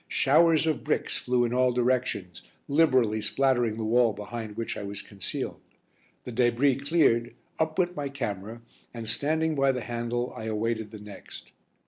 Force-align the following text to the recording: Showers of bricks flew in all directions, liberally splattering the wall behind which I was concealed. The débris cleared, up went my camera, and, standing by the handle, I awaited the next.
Showers 0.07 0.65
of 0.65 0.83
bricks 0.83 1.15
flew 1.19 1.45
in 1.45 1.53
all 1.53 1.71
directions, 1.73 2.41
liberally 2.67 3.21
splattering 3.21 3.77
the 3.77 3.83
wall 3.85 4.13
behind 4.13 4.57
which 4.57 4.75
I 4.75 4.81
was 4.81 5.03
concealed. 5.03 5.61
The 6.23 6.31
débris 6.31 6.83
cleared, 6.87 7.35
up 7.59 7.77
went 7.77 7.95
my 7.95 8.09
camera, 8.09 8.63
and, 8.95 9.07
standing 9.07 9.53
by 9.53 9.71
the 9.71 9.81
handle, 9.81 10.33
I 10.35 10.45
awaited 10.45 10.89
the 10.89 10.97
next. 10.99 11.51